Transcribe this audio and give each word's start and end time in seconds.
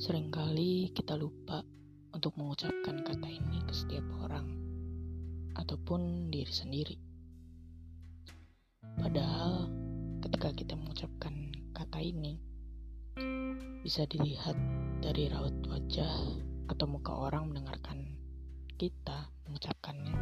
Seringkali 0.00 0.96
kita 0.96 1.12
lupa 1.12 1.60
untuk 2.16 2.32
mengucapkan 2.40 3.04
kata 3.04 3.28
ini 3.28 3.60
ke 3.68 3.74
setiap 3.76 4.00
orang 4.24 4.48
ataupun 5.52 6.32
diri 6.32 6.48
sendiri. 6.48 6.96
Padahal 8.96 9.68
ketika 10.24 10.56
kita 10.56 10.72
mengucapkan 10.72 11.52
kata 11.76 12.00
ini 12.00 12.40
bisa 13.84 14.08
dilihat 14.08 14.56
dari 15.04 15.28
raut 15.28 15.68
wajah 15.68 16.40
atau 16.72 16.86
muka 16.88 17.12
orang 17.12 17.52
mendengarkan 17.52 18.16
kita 18.80 19.28
mengucapkannya. 19.44 20.16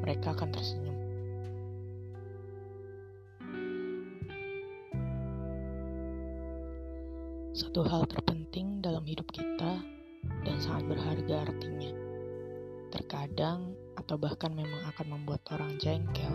Mereka 0.00 0.32
akan 0.32 0.48
tersenyum. 0.48 0.99
Satu 7.60 7.84
hal 7.84 8.08
terpenting 8.08 8.80
dalam 8.80 9.04
hidup 9.04 9.28
kita 9.36 9.84
dan 10.48 10.56
sangat 10.64 10.96
berharga 10.96 11.44
artinya. 11.44 11.92
Terkadang 12.88 13.76
atau 14.00 14.16
bahkan 14.16 14.48
memang 14.56 14.80
akan 14.88 15.06
membuat 15.12 15.44
orang 15.52 15.76
jengkel 15.76 16.32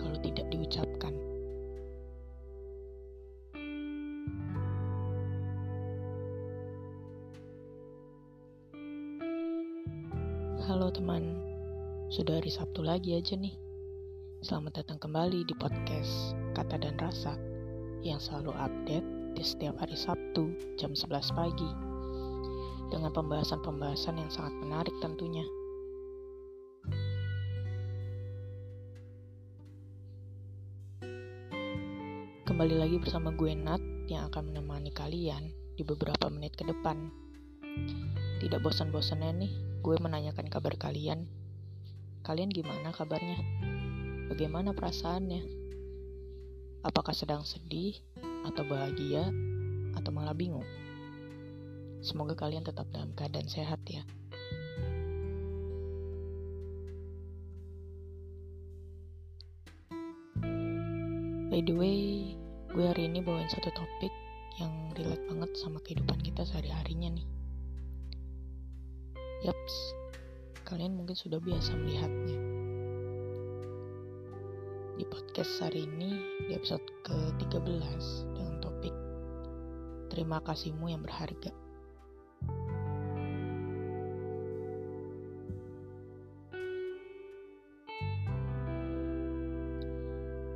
kalau 0.00 0.16
tidak 0.24 0.48
diucapkan. 0.48 1.12
Halo 10.64 10.88
teman, 10.88 11.44
sudah 12.08 12.40
hari 12.40 12.48
Sabtu 12.48 12.80
lagi 12.80 13.20
aja 13.20 13.36
nih. 13.36 13.52
Selamat 14.40 14.80
datang 14.80 14.96
kembali 14.96 15.44
di 15.44 15.52
podcast 15.60 16.32
Kata 16.56 16.80
dan 16.80 16.96
Rasa 16.96 17.36
yang 18.00 18.16
selalu 18.16 18.56
update 18.56 19.17
di 19.38 19.46
setiap 19.46 19.78
hari 19.78 19.94
Sabtu 19.94 20.50
jam 20.74 20.98
11 20.98 21.30
pagi 21.30 21.70
dengan 22.90 23.14
pembahasan-pembahasan 23.14 24.18
yang 24.18 24.26
sangat 24.34 24.50
menarik 24.58 24.90
tentunya. 24.98 25.46
Kembali 32.50 32.82
lagi 32.82 32.98
bersama 32.98 33.30
gue 33.30 33.54
Nat 33.54 33.78
yang 34.10 34.26
akan 34.26 34.50
menemani 34.50 34.90
kalian 34.90 35.54
di 35.78 35.86
beberapa 35.86 36.26
menit 36.26 36.58
ke 36.58 36.66
depan. 36.66 36.98
Tidak 38.42 38.58
bosan-bosannya 38.58 39.38
nih, 39.38 39.52
gue 39.86 39.96
menanyakan 40.02 40.50
kabar 40.50 40.74
kalian. 40.74 41.30
Kalian 42.26 42.50
gimana 42.50 42.90
kabarnya? 42.90 43.38
Bagaimana 44.34 44.74
perasaannya? 44.74 45.46
Apakah 46.82 47.14
sedang 47.14 47.46
sedih 47.46 47.94
atau 48.46 48.62
bahagia, 48.66 49.26
atau 49.98 50.10
malah 50.14 50.36
bingung. 50.36 50.66
Semoga 51.98 52.38
kalian 52.38 52.62
tetap 52.62 52.86
dalam 52.94 53.10
keadaan 53.18 53.50
sehat 53.50 53.82
ya. 53.90 54.06
By 61.48 61.64
the 61.66 61.74
way, 61.74 62.38
gue 62.70 62.84
hari 62.86 63.10
ini 63.10 63.18
bawain 63.18 63.50
satu 63.50 63.74
topik 63.74 64.14
yang 64.62 64.70
relate 64.94 65.26
banget 65.26 65.50
sama 65.58 65.82
kehidupan 65.82 66.22
kita 66.22 66.46
sehari-harinya 66.46 67.18
nih. 67.18 67.26
Yaps, 69.42 69.76
kalian 70.66 70.94
mungkin 70.94 71.18
sudah 71.18 71.42
biasa 71.42 71.74
melihatnya. 71.74 72.47
Di 74.98 75.06
podcast 75.06 75.62
hari 75.62 75.86
ini, 75.86 76.10
di 76.50 76.58
episode 76.58 76.82
ke-13, 77.06 78.02
terima 80.10 80.42
kasihmu 80.42 80.90
yang 80.90 81.06
berharga. 81.06 81.54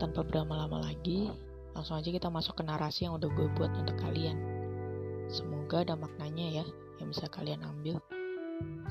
Tanpa 0.02 0.26
berlama-lama 0.26 0.90
lagi, 0.90 1.30
langsung 1.78 2.02
aja 2.02 2.10
kita 2.10 2.26
masuk 2.26 2.58
ke 2.58 2.66
narasi 2.66 3.06
yang 3.06 3.14
udah 3.22 3.30
gue 3.30 3.46
buat 3.54 3.70
untuk 3.78 3.94
kalian. 4.02 4.42
Semoga 5.30 5.86
ada 5.86 5.94
maknanya 5.94 6.66
ya, 6.66 6.66
yang 6.98 7.14
bisa 7.14 7.30
kalian 7.30 7.62
ambil. 7.62 8.02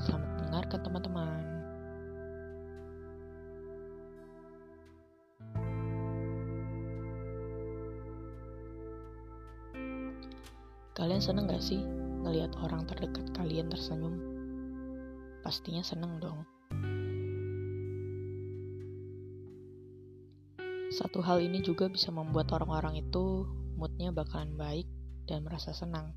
Selamat 0.00 0.32
mendengarkan 0.32 0.80
teman-teman. 0.80 1.61
Kalian 10.92 11.24
seneng 11.24 11.48
gak 11.48 11.64
sih 11.64 11.80
ngelihat 12.20 12.52
orang 12.60 12.84
terdekat 12.84 13.32
kalian 13.32 13.72
tersenyum? 13.72 14.12
Pastinya 15.40 15.80
seneng 15.80 16.20
dong. 16.20 16.44
Satu 20.92 21.24
hal 21.24 21.40
ini 21.40 21.64
juga 21.64 21.88
bisa 21.88 22.12
membuat 22.12 22.52
orang-orang 22.52 23.00
itu 23.00 23.48
moodnya 23.80 24.12
bakalan 24.12 24.52
baik 24.60 24.84
dan 25.24 25.48
merasa 25.48 25.72
senang. 25.72 26.12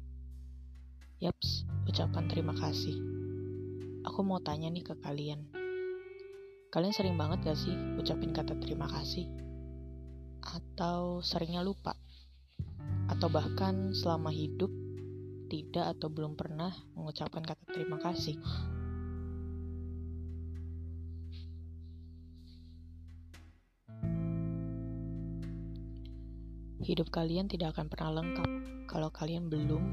Yaps, 1.23 1.63
ucapan 1.87 2.27
terima 2.27 2.51
kasih. 2.51 2.99
Aku 4.03 4.27
mau 4.27 4.43
tanya 4.43 4.67
nih 4.67 4.83
ke 4.83 4.99
kalian. 4.99 5.47
Kalian 6.67 6.91
sering 6.91 7.15
banget 7.15 7.47
gak 7.47 7.55
sih 7.55 7.71
ucapin 7.95 8.35
kata 8.35 8.59
terima 8.59 8.91
kasih? 8.91 9.31
Atau 10.43 11.23
seringnya 11.23 11.63
lupa? 11.63 11.95
Atau 13.09 13.27
bahkan 13.29 13.93
selama 13.93 14.33
hidup 14.33 14.69
tidak 15.45 15.97
atau 15.97 16.09
belum 16.09 16.33
pernah 16.33 16.73
mengucapkan 16.97 17.45
kata 17.45 17.63
terima 17.69 18.01
kasih. 18.01 18.37
Hidup 26.85 27.09
kalian 27.09 27.49
tidak 27.49 27.73
akan 27.73 27.89
pernah 27.89 28.21
lengkap 28.21 28.49
kalau 28.85 29.09
kalian 29.09 29.49
belum 29.49 29.83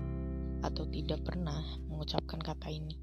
atau 0.61 0.85
tidak 0.93 1.25
pernah 1.25 1.65
mengucapkan 1.89 2.37
kata 2.37 2.69
ini. 2.69 3.01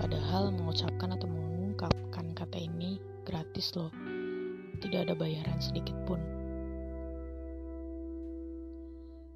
Padahal 0.00 0.48
mengucapkan 0.48 1.12
atau 1.12 1.28
mengungkapkan 1.28 2.32
kata 2.32 2.56
ini 2.56 2.96
gratis 3.28 3.76
loh. 3.76 3.92
Tidak 4.80 5.04
ada 5.04 5.14
bayaran 5.14 5.60
sedikit 5.60 5.94
pun. 6.08 6.41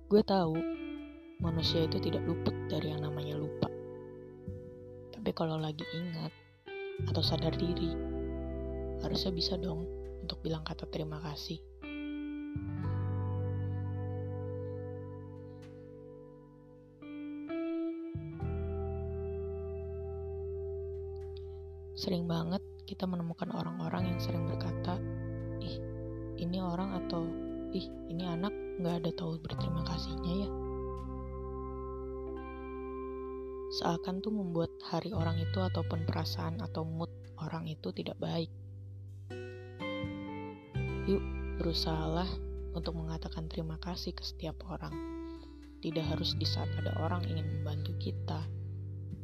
Gue 0.07 0.23
tahu 0.23 0.55
manusia 1.43 1.83
itu 1.83 1.99
tidak 1.99 2.23
luput 2.31 2.55
dari 2.71 2.95
yang 2.95 3.03
namanya 3.03 3.35
lupa. 3.35 3.67
Tapi 5.11 5.35
kalau 5.35 5.59
lagi 5.59 5.83
ingat 5.83 6.31
atau 7.11 7.19
sadar 7.27 7.51
diri, 7.59 7.91
harusnya 9.03 9.35
bisa 9.35 9.59
dong 9.59 9.83
untuk 10.23 10.39
bilang 10.47 10.63
kata 10.63 10.87
terima 10.95 11.19
kasih. 11.19 11.59
Sering 21.99 22.31
banget 22.31 22.63
kita 22.87 23.11
menemukan 23.11 23.51
orang-orang 23.51 24.15
yang 24.15 24.21
sering 24.23 24.47
berkata, 24.47 25.03
ih 25.59 25.83
ini 26.39 26.63
orang 26.63 26.95
atau 26.95 27.27
ih 27.75 27.91
ini 28.07 28.23
anak 28.23 28.66
nggak 28.77 28.95
ada 29.05 29.11
tahu 29.17 29.41
berterima 29.41 29.83
kasihnya 29.89 30.33
ya. 30.45 30.51
Seakan 33.77 34.25
tuh 34.25 34.33
membuat 34.33 34.73
hari 34.89 35.13
orang 35.13 35.37
itu 35.37 35.59
ataupun 35.61 36.09
perasaan 36.09 36.65
atau 36.65 36.87
mood 36.87 37.11
orang 37.41 37.69
itu 37.69 37.93
tidak 37.93 38.17
baik. 38.17 38.49
Yuk, 41.07 41.23
berusahalah 41.61 42.29
untuk 42.73 42.97
mengatakan 42.97 43.49
terima 43.49 43.81
kasih 43.81 44.13
ke 44.13 44.25
setiap 44.25 44.61
orang. 44.69 44.93
Tidak 45.81 46.03
harus 46.03 46.35
di 46.37 46.49
saat 46.49 46.73
ada 46.81 46.97
orang 47.05 47.25
ingin 47.29 47.61
membantu 47.61 47.93
kita, 48.01 48.41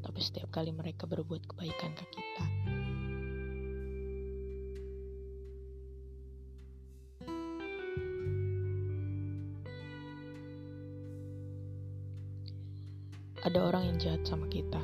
tapi 0.04 0.20
setiap 0.20 0.52
kali 0.52 0.70
mereka 0.70 1.08
berbuat 1.08 1.48
kebaikan 1.48 1.96
ke 1.96 2.04
kita. 2.12 2.61
Ada 13.42 13.58
orang 13.58 13.90
yang 13.90 13.98
jahat 13.98 14.22
sama 14.22 14.46
kita, 14.46 14.78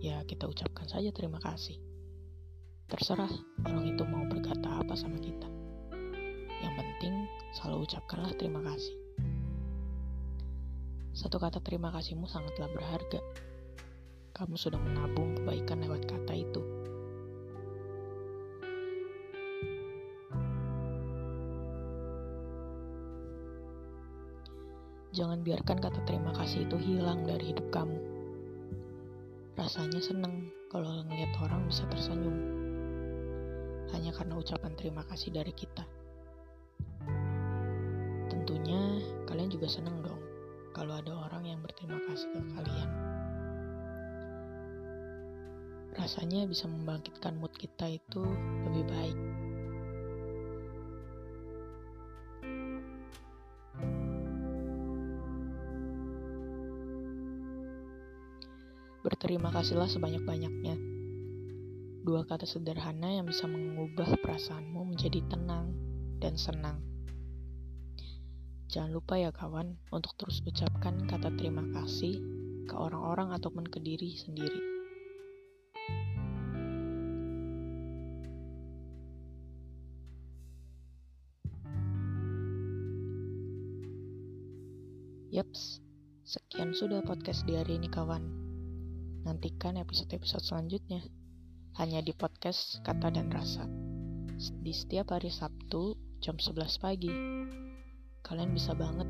ya 0.00 0.24
kita 0.24 0.48
ucapkan 0.48 0.88
saja 0.88 1.12
terima 1.12 1.36
kasih. 1.44 1.76
Terserah 2.88 3.28
orang 3.68 3.84
itu 3.92 4.00
mau 4.08 4.24
berkata 4.24 4.80
apa 4.80 4.96
sama 4.96 5.20
kita. 5.20 5.44
Yang 6.64 6.74
penting 6.80 7.14
selalu 7.52 7.84
ucapkanlah 7.84 8.32
terima 8.40 8.64
kasih. 8.64 8.96
Satu 11.12 11.36
kata 11.36 11.60
terima 11.60 11.92
kasihmu 11.92 12.24
sangatlah 12.24 12.72
berharga. 12.72 13.20
Kamu 14.32 14.56
sudah 14.56 14.80
menabung 14.80 15.36
kebaikan 15.36 15.84
lewat 15.84 16.08
kata 16.08 16.32
itu. 16.32 16.79
Jangan 25.10 25.42
biarkan 25.42 25.82
kata 25.82 26.06
terima 26.06 26.30
kasih 26.38 26.70
itu 26.70 26.78
hilang 26.78 27.26
dari 27.26 27.50
hidup 27.50 27.66
kamu. 27.74 27.98
Rasanya 29.58 29.98
seneng 29.98 30.54
kalau 30.70 31.02
ngeliat 31.02 31.34
orang 31.42 31.66
bisa 31.66 31.82
tersenyum. 31.90 32.38
Hanya 33.90 34.14
karena 34.14 34.38
ucapan 34.38 34.70
terima 34.78 35.02
kasih 35.10 35.34
dari 35.34 35.50
kita. 35.50 35.82
Tentunya 38.30 39.02
kalian 39.26 39.50
juga 39.50 39.66
seneng 39.66 39.98
dong 40.06 40.22
kalau 40.70 40.94
ada 40.94 41.10
orang 41.26 41.42
yang 41.42 41.58
berterima 41.58 41.98
kasih 42.06 42.30
ke 42.30 42.40
kalian. 42.54 42.90
Rasanya 45.98 46.46
bisa 46.46 46.70
membangkitkan 46.70 47.34
mood 47.34 47.50
kita 47.58 47.98
itu 47.98 48.22
lebih 48.70 48.86
baik. 48.86 49.29
Berterima 59.20 59.52
kasihlah 59.52 59.84
sebanyak-banyaknya. 59.84 60.80
Dua 62.08 62.24
kata 62.24 62.48
sederhana 62.48 63.20
yang 63.20 63.28
bisa 63.28 63.44
mengubah 63.44 64.16
perasaanmu 64.16 64.96
menjadi 64.96 65.20
tenang 65.28 65.76
dan 66.24 66.40
senang. 66.40 66.80
Jangan 68.72 68.96
lupa 68.96 69.20
ya 69.20 69.28
kawan 69.28 69.76
untuk 69.92 70.16
terus 70.16 70.40
ucapkan 70.48 71.04
kata 71.04 71.36
terima 71.36 71.60
kasih 71.68 72.16
ke 72.64 72.72
orang-orang 72.72 73.36
ataupun 73.36 73.68
ke 73.68 73.76
diri 73.84 74.16
sendiri. 74.16 74.56
Yaps, 85.28 85.84
sekian 86.24 86.72
sudah 86.72 87.04
podcast 87.04 87.44
di 87.44 87.60
hari 87.60 87.76
ini 87.76 87.92
kawan. 87.92 88.39
Nantikan 89.20 89.76
episode-episode 89.76 90.40
selanjutnya 90.40 91.04
hanya 91.76 92.00
di 92.00 92.16
podcast 92.16 92.80
Kata 92.80 93.12
dan 93.12 93.28
Rasa. 93.28 93.68
Di 94.64 94.72
setiap 94.72 95.12
hari 95.12 95.28
Sabtu 95.28 95.92
jam 96.24 96.40
11 96.40 96.80
pagi. 96.80 97.12
Kalian 98.24 98.56
bisa 98.56 98.72
banget 98.72 99.04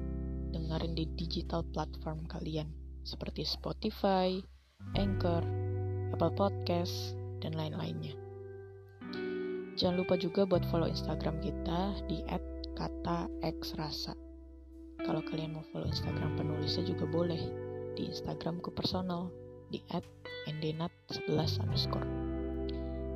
dengerin 0.51 0.99
di 0.99 1.07
digital 1.15 1.62
platform 1.71 2.27
kalian 2.27 2.67
seperti 3.07 3.47
Spotify, 3.47 4.35
Anchor, 4.99 5.47
Apple 6.11 6.35
Podcast, 6.35 7.15
dan 7.39 7.55
lain-lainnya. 7.55 8.19
Jangan 9.79 9.95
lupa 9.95 10.19
juga 10.19 10.43
buat 10.43 10.67
follow 10.75 10.91
Instagram 10.91 11.39
kita 11.39 12.03
di 12.11 12.19
@kataxrasa. 12.75 14.19
Kalau 15.07 15.23
kalian 15.23 15.55
mau 15.55 15.62
follow 15.71 15.87
Instagram 15.87 16.35
penulisnya 16.35 16.83
juga 16.83 17.07
boleh 17.07 17.39
di 17.95 18.11
Instagramku 18.11 18.75
personal 18.75 19.50
di 19.71 19.79
at 19.95 20.03
endenat11 20.51 21.63
underscore. 21.63 22.11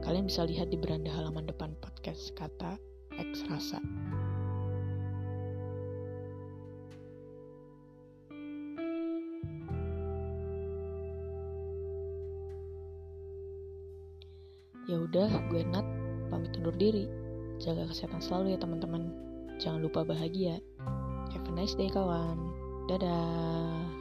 Kalian 0.06 0.30
bisa 0.30 0.46
lihat 0.46 0.70
di 0.70 0.78
beranda 0.78 1.10
halaman 1.10 1.50
depan 1.50 1.74
podcast 1.82 2.30
kata 2.38 2.78
X 3.18 3.42
Rasa. 3.50 3.82
Ya 14.84 15.00
udah, 15.00 15.32
gue 15.48 15.64
Nat, 15.64 15.86
pamit 16.28 16.52
undur 16.60 16.76
diri. 16.76 17.08
Jaga 17.56 17.88
kesehatan 17.88 18.20
selalu 18.20 18.52
ya 18.52 18.58
teman-teman. 18.60 19.08
Jangan 19.56 19.80
lupa 19.80 20.04
bahagia. 20.04 20.60
Have 21.32 21.48
a 21.48 21.52
nice 21.56 21.72
day 21.72 21.88
kawan. 21.88 22.36
Dadah. 22.84 23.93